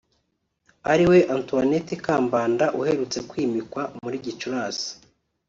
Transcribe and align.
ariwe 0.91 1.17
Antoine 1.35 1.77
Kambanda 2.05 2.65
uherutswe 2.79 3.19
kwimikwa 3.29 3.81
muri 4.03 4.15
gicurasi 4.25 4.89